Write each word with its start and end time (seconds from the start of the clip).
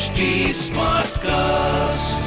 HT 0.00 0.26
Smartcast. 0.56 2.22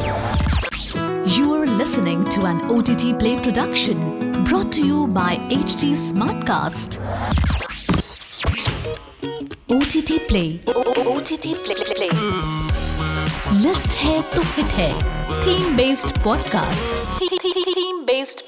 You 1.36 1.54
are 1.54 1.66
listening 1.66 2.24
to 2.30 2.46
an 2.46 2.60
OTT 2.70 3.18
Play 3.18 3.40
production 3.42 4.44
brought 4.44 4.72
to 4.74 4.86
you 4.86 5.08
by 5.08 5.38
HT 5.50 5.94
Smartcast. 6.02 7.00
OTT 9.70 10.20
Play. 10.28 10.60
OTT 10.68 11.56
Play. 11.66 11.82
Play. 11.96 12.14
List 13.64 13.98
है 14.04 14.22
तो 14.36 14.42
hit 14.54 14.72
है 14.82 14.92
theme 15.44 15.76
based 15.78 16.18
podcast 16.24 17.04
theme 17.22 18.06
based 18.06 18.42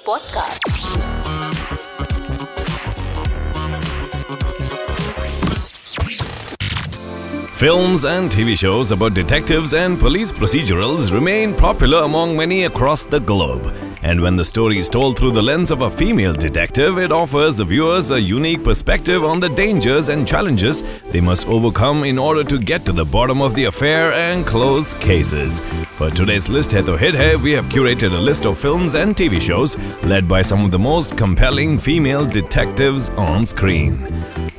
Films 7.56 8.04
and 8.04 8.30
TV 8.30 8.54
shows 8.60 8.92
about 8.92 9.14
detectives 9.14 9.74
and 9.74 9.98
police 9.98 10.30
procedurals 10.30 11.14
remain 11.14 11.56
popular 11.56 12.00
among 12.00 12.36
many 12.36 12.66
across 12.66 13.06
the 13.06 13.18
globe. 13.18 13.74
And 14.04 14.20
when 14.20 14.36
the 14.36 14.44
story 14.44 14.78
is 14.78 14.90
told 14.90 15.18
through 15.18 15.32
the 15.32 15.42
lens 15.42 15.72
of 15.72 15.82
a 15.82 15.90
female 15.90 16.34
detective, 16.34 16.98
it 16.98 17.14
offers 17.14 17.56
the 17.56 17.64
viewers 17.64 18.12
a 18.12 18.20
unique 18.20 18.62
perspective 18.62 19.24
on 19.24 19.40
the 19.40 19.48
dangers 19.48 20.10
and 20.10 20.28
challenges 20.28 20.84
they 21.14 21.22
must 21.22 21.48
overcome 21.48 22.04
in 22.04 22.18
order 22.18 22.44
to 22.44 22.60
get 22.60 22.86
to 22.88 22.92
the 22.92 23.06
bottom 23.06 23.42
of 23.42 23.56
the 23.56 23.64
affair 23.64 24.12
and 24.12 24.46
close 24.46 24.94
cases. 24.96 25.62
For 25.96 26.10
today's 26.10 26.50
list 26.50 26.74
Hai 26.74 26.82
To 26.82 26.98
Hit 26.98 27.40
we 27.40 27.54
have 27.54 27.68
curated 27.68 28.14
a 28.14 28.20
list 28.20 28.46
of 28.46 28.58
films 28.58 28.96
and 28.96 29.16
TV 29.16 29.40
shows 29.40 29.78
led 30.04 30.28
by 30.28 30.42
some 30.42 30.66
of 30.66 30.72
the 30.72 30.80
most 30.92 31.16
compelling 31.16 31.78
female 31.78 32.26
detectives 32.26 33.10
on 33.12 33.46
screen. 33.46 33.98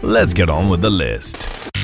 Let's 0.01 0.33
get 0.33 0.49
on 0.49 0.71
with 0.71 0.81
the 0.81 0.89
list. 0.89 1.76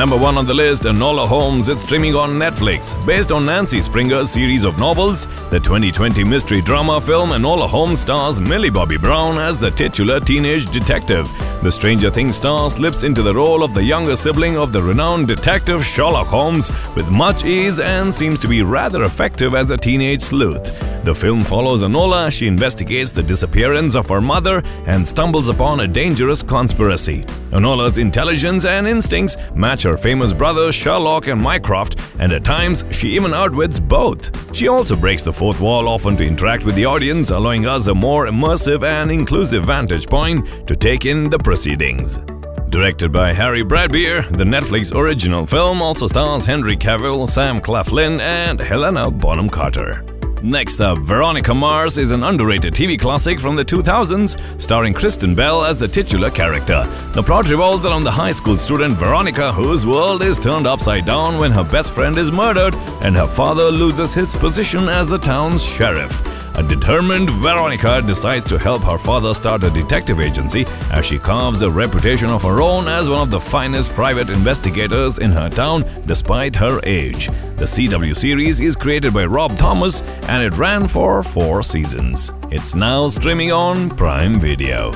Number 0.00 0.16
one 0.16 0.38
on 0.38 0.46
the 0.46 0.54
list, 0.54 0.84
Enola 0.84 1.28
Holmes. 1.28 1.68
It's 1.68 1.82
streaming 1.82 2.14
on 2.14 2.30
Netflix. 2.30 2.94
Based 3.06 3.30
on 3.30 3.44
Nancy 3.44 3.82
Springer's 3.82 4.30
series 4.30 4.64
of 4.64 4.78
novels, 4.78 5.26
the 5.50 5.60
2020 5.60 6.24
mystery 6.24 6.62
drama 6.62 6.98
film 7.02 7.32
Enola 7.32 7.68
Holmes 7.68 8.00
stars 8.00 8.40
Millie 8.40 8.70
Bobby 8.70 8.96
Brown 8.96 9.36
as 9.36 9.60
the 9.60 9.70
titular 9.70 10.18
teenage 10.18 10.64
detective. 10.72 11.28
The 11.62 11.70
Stranger 11.70 12.10
Things 12.10 12.36
star 12.36 12.70
slips 12.70 13.02
into 13.02 13.20
the 13.20 13.34
role 13.34 13.62
of 13.62 13.74
the 13.74 13.82
younger 13.82 14.16
sibling 14.16 14.56
of 14.56 14.72
the 14.72 14.82
renowned 14.82 15.28
detective 15.28 15.84
Sherlock 15.84 16.26
Holmes 16.26 16.70
with 16.96 17.10
much 17.10 17.44
ease 17.44 17.80
and 17.80 18.12
seems 18.12 18.38
to 18.38 18.48
be 18.48 18.62
rather 18.62 19.02
effective 19.02 19.54
as 19.54 19.70
a 19.70 19.76
teenage 19.76 20.22
sleuth. 20.22 20.80
The 21.04 21.14
film 21.14 21.40
follows 21.40 21.82
Enola. 21.82 22.26
as 22.26 22.34
she 22.34 22.46
investigates 22.46 23.10
the 23.10 23.22
disappearance 23.22 23.94
of 23.94 24.08
her 24.08 24.20
mother 24.20 24.62
and 24.86 25.06
stumbles 25.06 25.48
upon 25.48 25.80
a 25.80 25.88
dangerous 25.88 26.42
conspiracy. 26.42 27.24
Enola's 27.52 27.96
intelligence 27.98 28.66
and 28.66 28.86
instincts 28.86 29.36
match 29.54 29.82
her 29.82 29.96
famous 29.96 30.32
brothers 30.34 30.74
Sherlock 30.74 31.26
and 31.26 31.40
Mycroft, 31.40 31.98
and 32.18 32.32
at 32.32 32.44
times 32.44 32.84
she 32.90 33.08
even 33.08 33.32
outwits 33.32 33.80
both. 33.80 34.54
She 34.54 34.68
also 34.68 34.94
breaks 34.94 35.22
the 35.22 35.32
fourth 35.32 35.60
wall 35.60 35.88
often 35.88 36.16
to 36.18 36.26
interact 36.26 36.64
with 36.64 36.74
the 36.74 36.84
audience, 36.84 37.30
allowing 37.30 37.66
us 37.66 37.86
a 37.86 37.94
more 37.94 38.26
immersive 38.26 38.84
and 38.84 39.10
inclusive 39.10 39.64
vantage 39.64 40.06
point 40.06 40.46
to 40.68 40.76
take 40.76 41.06
in 41.06 41.30
the 41.30 41.38
proceedings. 41.50 42.20
Directed 42.68 43.10
by 43.10 43.32
Harry 43.32 43.64
Bradbeer, 43.64 44.22
the 44.38 44.44
Netflix 44.44 44.94
original 44.94 45.44
film 45.44 45.82
also 45.82 46.06
stars 46.06 46.46
Henry 46.46 46.76
Cavill, 46.76 47.28
Sam 47.28 47.60
Claflin, 47.60 48.20
and 48.20 48.60
Helena 48.60 49.10
Bonham 49.10 49.50
Carter. 49.50 50.04
Next 50.44 50.80
up, 50.80 50.98
Veronica 50.98 51.52
Mars 51.52 51.98
is 51.98 52.12
an 52.12 52.22
underrated 52.22 52.72
TV 52.72 52.96
classic 52.96 53.40
from 53.40 53.56
the 53.56 53.64
2000s, 53.64 54.60
starring 54.60 54.94
Kristen 54.94 55.34
Bell 55.34 55.64
as 55.64 55.80
the 55.80 55.88
titular 55.88 56.30
character. 56.30 56.84
The 57.14 57.22
plot 57.22 57.50
revolves 57.50 57.84
around 57.84 58.04
the 58.04 58.12
high 58.12 58.30
school 58.30 58.56
student 58.56 58.94
Veronica, 58.94 59.50
whose 59.52 59.84
world 59.84 60.22
is 60.22 60.38
turned 60.38 60.68
upside 60.68 61.04
down 61.04 61.36
when 61.38 61.50
her 61.50 61.64
best 61.64 61.92
friend 61.92 62.16
is 62.16 62.30
murdered 62.30 62.76
and 63.02 63.16
her 63.16 63.26
father 63.26 63.72
loses 63.72 64.14
his 64.14 64.36
position 64.36 64.88
as 64.88 65.08
the 65.08 65.18
town's 65.18 65.66
sheriff. 65.66 66.22
A 66.60 66.62
determined 66.62 67.30
Veronica 67.30 68.02
decides 68.02 68.44
to 68.44 68.58
help 68.58 68.82
her 68.82 68.98
father 68.98 69.32
start 69.32 69.64
a 69.64 69.70
detective 69.70 70.20
agency 70.20 70.66
as 70.90 71.06
she 71.06 71.18
carves 71.18 71.62
a 71.62 71.70
reputation 71.70 72.28
of 72.28 72.42
her 72.42 72.60
own 72.60 72.86
as 72.86 73.08
one 73.08 73.22
of 73.22 73.30
the 73.30 73.40
finest 73.40 73.92
private 73.92 74.28
investigators 74.28 75.20
in 75.20 75.32
her 75.32 75.48
town 75.48 75.86
despite 76.04 76.54
her 76.54 76.78
age. 76.84 77.28
The 77.56 77.64
CW 77.64 78.14
series 78.14 78.60
is 78.60 78.76
created 78.76 79.14
by 79.14 79.24
Rob 79.24 79.56
Thomas 79.56 80.02
and 80.28 80.44
it 80.44 80.58
ran 80.58 80.86
for 80.86 81.22
four 81.22 81.62
seasons. 81.62 82.30
It's 82.50 82.74
now 82.74 83.08
streaming 83.08 83.52
on 83.52 83.88
Prime 83.88 84.38
Video. 84.38 84.92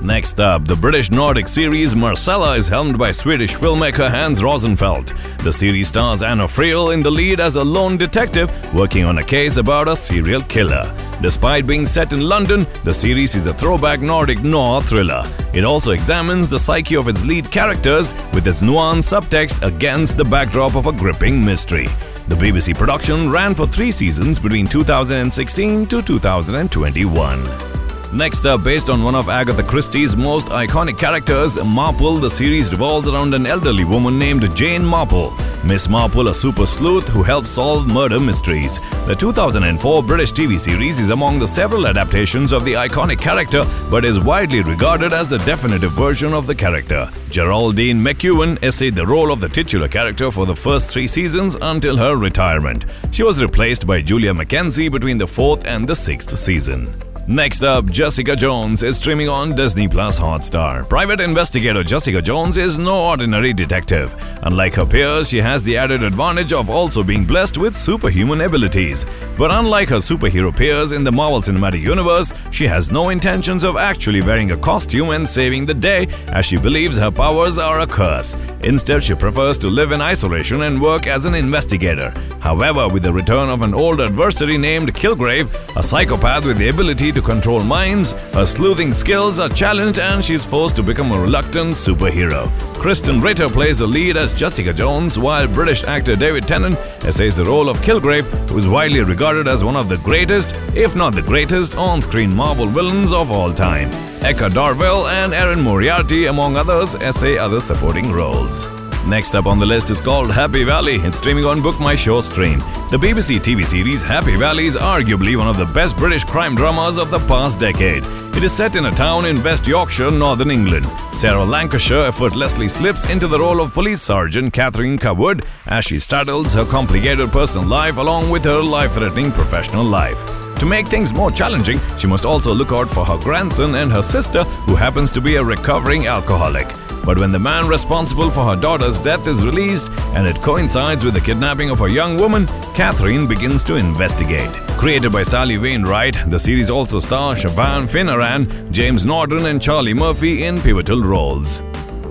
Next 0.00 0.38
up, 0.38 0.66
the 0.66 0.76
British 0.76 1.10
Nordic 1.10 1.48
series 1.48 1.96
Marcella 1.96 2.56
is 2.56 2.68
helmed 2.68 2.96
by 2.96 3.10
Swedish 3.10 3.54
filmmaker 3.54 4.08
Hans 4.08 4.44
Rosenfeld. 4.44 5.12
The 5.42 5.52
series 5.52 5.88
stars 5.88 6.22
Anna 6.22 6.44
Friel 6.44 6.94
in 6.94 7.02
the 7.02 7.10
lead 7.10 7.40
as 7.40 7.56
a 7.56 7.64
lone 7.64 7.98
detective 7.98 8.48
working 8.72 9.04
on 9.04 9.18
a 9.18 9.24
case 9.24 9.56
about 9.56 9.88
a 9.88 9.96
serial 9.96 10.42
killer. 10.42 10.94
Despite 11.20 11.66
being 11.66 11.84
set 11.84 12.12
in 12.12 12.20
London, 12.20 12.66
the 12.84 12.94
series 12.94 13.34
is 13.34 13.48
a 13.48 13.54
throwback 13.54 14.00
Nordic 14.00 14.44
noir 14.44 14.80
thriller. 14.80 15.24
It 15.52 15.64
also 15.64 15.90
examines 15.90 16.48
the 16.48 16.58
psyche 16.58 16.94
of 16.96 17.08
its 17.08 17.24
lead 17.24 17.50
characters 17.50 18.14
with 18.32 18.46
its 18.46 18.60
nuanced 18.60 19.12
subtext 19.12 19.66
against 19.66 20.16
the 20.16 20.24
backdrop 20.24 20.76
of 20.76 20.86
a 20.86 20.92
gripping 20.92 21.44
mystery. 21.44 21.88
The 22.28 22.36
BBC 22.36 22.76
production 22.76 23.30
ran 23.30 23.54
for 23.54 23.66
three 23.66 23.90
seasons 23.90 24.38
between 24.38 24.66
2016 24.66 25.86
to 25.86 26.02
2021. 26.02 27.77
Next 28.12 28.46
up, 28.46 28.64
based 28.64 28.88
on 28.88 29.02
one 29.02 29.14
of 29.14 29.28
Agatha 29.28 29.62
Christie's 29.62 30.16
most 30.16 30.46
iconic 30.46 30.98
characters, 30.98 31.62
Marple, 31.62 32.16
the 32.16 32.30
series 32.30 32.72
revolves 32.72 33.06
around 33.06 33.34
an 33.34 33.46
elderly 33.46 33.84
woman 33.84 34.18
named 34.18 34.54
Jane 34.56 34.82
Marple. 34.82 35.36
Miss 35.62 35.90
Marple, 35.90 36.28
a 36.28 36.34
super 36.34 36.64
sleuth 36.64 37.06
who 37.08 37.22
helps 37.22 37.50
solve 37.50 37.86
murder 37.86 38.18
mysteries. 38.18 38.80
The 39.06 39.14
2004 39.14 40.02
British 40.02 40.32
TV 40.32 40.58
series 40.58 40.98
is 41.00 41.10
among 41.10 41.38
the 41.38 41.46
several 41.46 41.86
adaptations 41.86 42.52
of 42.52 42.64
the 42.64 42.72
iconic 42.72 43.20
character, 43.20 43.62
but 43.90 44.06
is 44.06 44.18
widely 44.18 44.62
regarded 44.62 45.12
as 45.12 45.28
the 45.28 45.38
definitive 45.38 45.92
version 45.92 46.32
of 46.32 46.46
the 46.46 46.54
character. 46.54 47.10
Geraldine 47.28 48.02
McEwen 48.02 48.62
essayed 48.62 48.96
the 48.96 49.06
role 49.06 49.30
of 49.30 49.40
the 49.40 49.50
titular 49.50 49.88
character 49.88 50.30
for 50.30 50.46
the 50.46 50.56
first 50.56 50.88
three 50.88 51.06
seasons 51.06 51.58
until 51.60 51.98
her 51.98 52.16
retirement. 52.16 52.86
She 53.10 53.22
was 53.22 53.42
replaced 53.42 53.86
by 53.86 54.00
Julia 54.00 54.32
Mackenzie 54.32 54.88
between 54.88 55.18
the 55.18 55.26
fourth 55.26 55.66
and 55.66 55.86
the 55.86 55.94
sixth 55.94 56.36
season. 56.38 57.07
Next 57.30 57.62
up, 57.62 57.90
Jessica 57.90 58.34
Jones 58.34 58.82
is 58.82 58.96
streaming 58.96 59.28
on 59.28 59.54
Disney 59.54 59.86
Plus 59.86 60.18
Hotstar. 60.18 60.88
Private 60.88 61.20
investigator 61.20 61.84
Jessica 61.84 62.22
Jones 62.22 62.56
is 62.56 62.78
no 62.78 63.04
ordinary 63.04 63.52
detective. 63.52 64.16
Unlike 64.44 64.76
her 64.76 64.86
peers, 64.86 65.28
she 65.28 65.36
has 65.36 65.62
the 65.62 65.76
added 65.76 66.02
advantage 66.02 66.54
of 66.54 66.70
also 66.70 67.02
being 67.02 67.26
blessed 67.26 67.58
with 67.58 67.76
superhuman 67.76 68.40
abilities. 68.40 69.04
But 69.36 69.50
unlike 69.50 69.90
her 69.90 69.98
superhero 69.98 70.56
peers 70.56 70.92
in 70.92 71.04
the 71.04 71.12
Marvel 71.12 71.42
Cinematic 71.42 71.82
Universe, 71.82 72.32
she 72.50 72.66
has 72.66 72.90
no 72.90 73.10
intentions 73.10 73.62
of 73.62 73.76
actually 73.76 74.22
wearing 74.22 74.52
a 74.52 74.56
costume 74.56 75.10
and 75.10 75.28
saving 75.28 75.66
the 75.66 75.74
day, 75.74 76.06
as 76.28 76.46
she 76.46 76.56
believes 76.56 76.96
her 76.96 77.10
powers 77.10 77.58
are 77.58 77.80
a 77.80 77.86
curse. 77.86 78.36
Instead, 78.62 79.04
she 79.04 79.14
prefers 79.14 79.58
to 79.58 79.68
live 79.68 79.92
in 79.92 80.00
isolation 80.00 80.62
and 80.62 80.80
work 80.80 81.06
as 81.06 81.26
an 81.26 81.34
investigator. 81.34 82.10
However, 82.40 82.88
with 82.88 83.02
the 83.02 83.12
return 83.12 83.48
of 83.48 83.62
an 83.62 83.74
old 83.74 84.00
adversary 84.00 84.58
named 84.58 84.94
Kilgrave, 84.94 85.48
a 85.76 85.82
psychopath 85.82 86.44
with 86.44 86.58
the 86.58 86.68
ability 86.68 87.12
to 87.12 87.20
control 87.20 87.60
minds, 87.60 88.12
her 88.32 88.46
sleuthing 88.46 88.92
skills 88.92 89.40
are 89.40 89.48
challenged 89.48 89.98
and 89.98 90.24
she's 90.24 90.44
forced 90.44 90.76
to 90.76 90.82
become 90.82 91.12
a 91.12 91.18
reluctant 91.18 91.74
superhero. 91.74 92.48
Krysten 92.74 93.20
Ritter 93.20 93.48
plays 93.48 93.78
the 93.78 93.86
lead 93.86 94.16
as 94.16 94.34
Jessica 94.34 94.72
Jones, 94.72 95.18
while 95.18 95.48
British 95.48 95.82
actor 95.84 96.14
David 96.14 96.46
Tennant 96.46 96.76
essays 97.04 97.36
the 97.36 97.44
role 97.44 97.68
of 97.68 97.80
Kilgrave, 97.80 98.24
who 98.48 98.56
is 98.58 98.68
widely 98.68 99.00
regarded 99.00 99.48
as 99.48 99.64
one 99.64 99.76
of 99.76 99.88
the 99.88 99.98
greatest, 99.98 100.54
if 100.76 100.94
not 100.94 101.14
the 101.14 101.22
greatest, 101.22 101.76
on 101.76 102.00
screen 102.00 102.34
Marvel 102.34 102.66
villains 102.68 103.12
of 103.12 103.32
all 103.32 103.52
time. 103.52 103.90
Eka 104.20 104.50
Darville 104.50 105.10
and 105.10 105.34
Erin 105.34 105.60
Moriarty, 105.60 106.26
among 106.26 106.56
others, 106.56 106.94
essay 106.94 107.36
other 107.36 107.60
supporting 107.60 108.12
roles. 108.12 108.77
Next 109.08 109.34
up 109.34 109.46
on 109.46 109.58
the 109.58 109.64
list 109.64 109.88
is 109.88 110.02
called 110.02 110.30
Happy 110.30 110.64
Valley. 110.64 110.96
It's 110.96 111.16
streaming 111.16 111.46
on 111.46 111.62
Book 111.62 111.80
My 111.80 111.94
Show 111.94 112.20
stream. 112.20 112.58
The 112.90 112.98
BBC 113.00 113.40
TV 113.40 113.64
series 113.64 114.02
Happy 114.02 114.36
Valley 114.36 114.66
is 114.66 114.76
arguably 114.76 115.34
one 115.34 115.48
of 115.48 115.56
the 115.56 115.64
best 115.64 115.96
British 115.96 116.24
crime 116.24 116.54
dramas 116.54 116.98
of 116.98 117.10
the 117.10 117.18
past 117.20 117.58
decade. 117.58 118.04
It 118.36 118.44
is 118.44 118.52
set 118.52 118.76
in 118.76 118.84
a 118.84 118.90
town 118.90 119.24
in 119.24 119.42
West 119.42 119.66
Yorkshire, 119.66 120.10
Northern 120.10 120.50
England. 120.50 120.84
Sarah 121.12 121.42
Lancashire 121.42 122.02
effortlessly 122.02 122.68
slips 122.68 123.08
into 123.08 123.26
the 123.26 123.38
role 123.38 123.62
of 123.62 123.72
police 123.72 124.02
sergeant 124.02 124.52
Catherine 124.52 124.98
Cawood 124.98 125.46
as 125.64 125.86
she 125.86 125.98
straddles 125.98 126.52
her 126.52 126.66
complicated 126.66 127.32
personal 127.32 127.66
life 127.66 127.96
along 127.96 128.28
with 128.28 128.44
her 128.44 128.62
life-threatening 128.62 129.32
professional 129.32 129.84
life. 129.84 130.22
To 130.58 130.66
make 130.66 130.86
things 130.86 131.14
more 131.14 131.30
challenging, 131.30 131.80
she 131.96 132.06
must 132.06 132.26
also 132.26 132.52
look 132.52 132.72
out 132.72 132.90
for 132.90 133.06
her 133.06 133.18
grandson 133.18 133.76
and 133.76 133.90
her 133.90 134.02
sister, 134.02 134.44
who 134.66 134.74
happens 134.74 135.10
to 135.12 135.22
be 135.22 135.36
a 135.36 135.42
recovering 135.42 136.08
alcoholic. 136.08 136.68
But 137.08 137.16
when 137.16 137.32
the 137.32 137.38
man 137.38 137.66
responsible 137.66 138.28
for 138.28 138.44
her 138.44 138.54
daughter's 138.54 139.00
death 139.00 139.26
is 139.28 139.42
released 139.42 139.90
and 140.14 140.26
it 140.26 140.42
coincides 140.42 141.06
with 141.06 141.14
the 141.14 141.22
kidnapping 141.22 141.70
of 141.70 141.80
a 141.80 141.90
young 141.90 142.18
woman, 142.18 142.46
Catherine 142.74 143.26
begins 143.26 143.64
to 143.64 143.76
investigate. 143.76 144.52
Created 144.76 145.10
by 145.10 145.22
Sally 145.22 145.56
Wainwright, 145.56 146.28
the 146.28 146.38
series 146.38 146.68
also 146.68 146.98
stars 146.98 147.42
Siobhan 147.42 147.84
Finneran, 147.84 148.70
James 148.70 149.06
Norton, 149.06 149.46
and 149.46 149.62
Charlie 149.62 149.94
Murphy 149.94 150.44
in 150.44 150.60
pivotal 150.60 151.00
roles. 151.00 151.62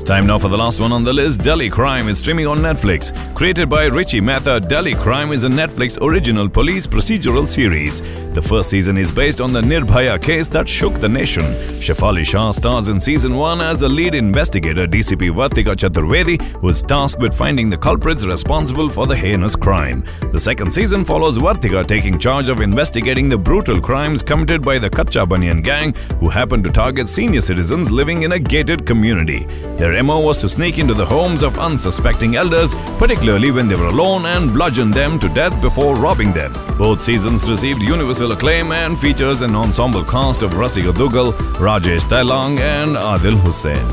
Time 0.08 0.26
now 0.26 0.40
for 0.40 0.48
the 0.48 0.58
last 0.58 0.80
one 0.80 0.94
on 0.94 1.04
the 1.04 1.12
list 1.12 1.42
Delhi 1.42 1.70
Crime 1.70 2.08
is 2.08 2.20
streaming 2.20 2.48
on 2.48 2.60
Netflix. 2.60 3.12
Created 3.36 3.68
by 3.68 3.88
Richie 3.88 4.22
Mehta, 4.22 4.58
Delhi 4.62 4.96
Crime 4.96 5.34
is 5.34 5.44
a 5.44 5.50
Netflix 5.50 6.02
original 6.02 6.48
police 6.48 6.88
procedural 6.88 7.46
series. 7.46 8.00
The 8.34 8.42
first 8.42 8.70
season 8.70 8.98
is 8.98 9.12
based 9.12 9.42
on 9.42 9.52
the 9.52 9.60
Nirbhaya 9.60 10.22
case 10.22 10.48
that 10.50 10.70
shook 10.70 10.94
the 11.02 11.10
nation. 11.10 11.44
Shefali 11.82 12.26
Shah 12.26 12.52
stars 12.52 12.88
in 12.88 13.02
season 13.02 13.36
1 13.36 13.60
as 13.60 13.82
the 13.82 13.90
lead 13.90 14.16
investigator 14.16 14.88
DCP 14.88 15.30
Vartika 15.34 15.76
Chaturvedi, 15.76 16.42
who 16.62 16.70
is 16.70 16.82
tasked 16.84 17.20
with 17.20 17.34
finding 17.38 17.70
the 17.70 17.78
culprits 17.78 18.24
responsible 18.24 18.88
for 18.88 19.08
the 19.08 19.16
heinous 19.16 19.58
crime. 19.58 20.06
The 20.32 20.40
second 20.40 20.72
season 20.72 21.04
follows 21.04 21.38
Vartika 21.38 21.86
taking 21.86 22.18
charge 22.18 22.48
of 22.48 22.62
investigating 22.62 23.28
the 23.28 23.38
brutal 23.38 23.82
crimes 23.82 24.24
committed 24.24 24.62
by 24.62 24.80
the 24.80 24.90
Kacha 24.90 25.26
Banyan 25.26 25.62
gang, 25.62 25.94
who 26.22 26.30
happen 26.30 26.64
to 26.64 26.70
target 26.70 27.10
senior 27.10 27.42
citizens 27.42 27.92
living 27.92 28.22
in 28.22 28.32
a 28.32 28.40
gated 28.40 28.86
community. 28.86 29.44
Their 29.78 29.97
MO 29.97 30.21
was 30.21 30.41
to 30.41 30.49
sneak 30.49 30.79
into 30.79 30.95
the 30.95 31.05
homes 31.05 31.43
of 31.43 31.59
unsuspecting 31.59 32.37
elders, 32.37 32.75
particularly 32.99 33.51
when 33.51 33.69
they 33.69 33.75
were 33.75 33.87
alone, 33.87 34.27
and 34.27 34.53
bludgeon 34.53 34.91
them 34.91 35.19
to 35.19 35.29
death 35.29 35.61
before 35.61 35.97
robbing 35.97 36.33
them. 36.33 36.53
Both 36.79 37.03
seasons 37.03 37.49
received 37.49 37.83
universal 37.83 38.33
acclaim 38.33 38.73
and 38.73 38.99
features 38.99 39.43
an 39.43 39.55
ensemble 39.55 40.05
cast 40.05 40.43
of 40.43 40.53
Rasika 40.53 40.93
Dugal, 40.93 41.33
Rajesh 41.55 42.05
Tailang, 42.05 42.59
and 42.61 42.97
Adil 42.97 43.39
Hussain. 43.41 43.87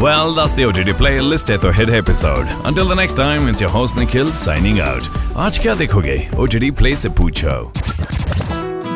Well, 0.00 0.32
that's 0.32 0.52
the 0.52 0.64
OTT 0.64 0.96
play 0.98 1.20
list 1.20 1.50
है 1.50 1.58
तो 1.58 1.72
hit 1.72 1.88
episode. 1.88 2.48
Until 2.64 2.88
the 2.88 2.94
next 2.94 3.14
time, 3.14 3.48
it's 3.48 3.60
your 3.60 3.70
host 3.70 3.96
Nikhil 3.96 4.32
signing 4.32 4.80
out. 4.80 5.08
आज 5.36 5.58
क्या 5.58 5.74
देखोगे? 5.74 6.30
OTT 6.36 6.70
play 6.76 6.94
से 6.94 7.08
पूछो. 7.08 7.72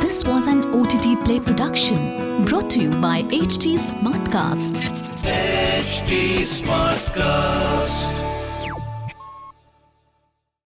This 0.00 0.24
was 0.24 0.48
an 0.48 0.62
OTT 0.74 1.16
Play 1.24 1.38
production 1.38 2.44
brought 2.44 2.70
to 2.70 2.80
you 2.80 2.90
by 3.00 3.22
HT 3.30 3.76
Smartcast. 3.78 5.11
HT 5.23 6.43
Smartcast. 6.43 8.22